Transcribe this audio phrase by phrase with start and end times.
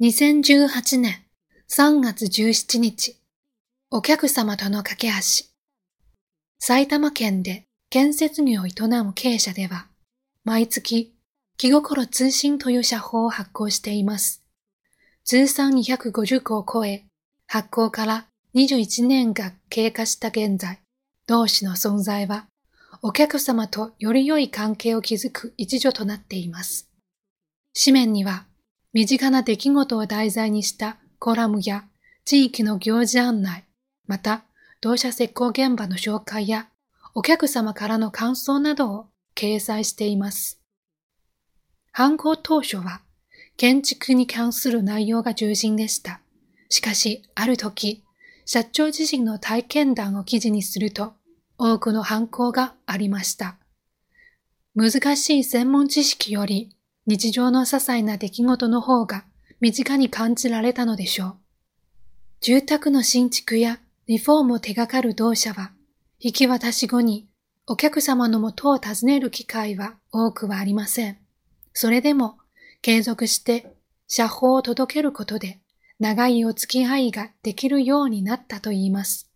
[0.00, 1.24] 2018年
[1.68, 3.16] 3月17日、
[3.90, 5.46] お客様との架け橋。
[6.60, 8.70] 埼玉県で建設業を営
[9.02, 9.88] む経営者では、
[10.44, 11.12] 毎月
[11.56, 14.44] 気心通信という社法を発行しています。
[15.24, 17.04] 通算250個を超え、
[17.48, 20.78] 発行から21年が経過した現在、
[21.26, 22.46] 同志の存在は、
[23.02, 26.88] お客様とより良い関係を築く一助となっています。
[27.74, 28.46] 紙面には、
[28.94, 31.84] 身近な出来事を題材にしたコラムや
[32.24, 33.64] 地域の行事案内、
[34.06, 34.44] また
[34.80, 36.68] 同社施工現場の紹介や
[37.14, 40.60] お客様からの感想などを掲載しています。
[41.92, 43.02] 犯行当初は
[43.56, 46.20] 建築に関する内容が中心でした。
[46.70, 48.04] しかし、ある時、
[48.46, 51.14] 社長自身の体験談を記事にすると、
[51.58, 53.56] 多くの犯行がありました。
[54.74, 56.77] 難しい専門知識より
[57.08, 59.24] 日常の些細な出来事の方が
[59.60, 61.36] 身近に感じられたのでしょう。
[62.42, 65.72] 住宅の新築やリフォームを手掛かる同社は、
[66.20, 67.26] 引き渡し後に
[67.66, 71.16] お客様のもとを訪ねる機会は多くはありません。
[71.72, 72.36] それでも
[72.82, 73.72] 継続して
[74.06, 75.60] 社法を届けることで
[75.98, 79.30] 長いお付き合いができるようになったと言います。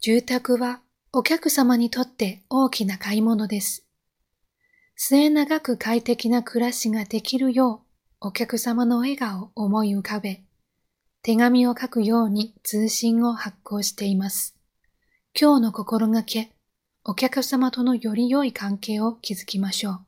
[0.00, 0.82] 住宅は
[1.12, 3.87] お客様にとって大きな買い物です。
[5.00, 7.82] 末永く快適な暮らしができるよ
[8.20, 10.42] う、お客様の笑顔を思い浮かべ、
[11.22, 14.56] 手紙を書くように通信を発行しています。
[15.40, 16.50] 今日の心がけ、
[17.04, 20.07] お客様とのより良い関係を築きましょう。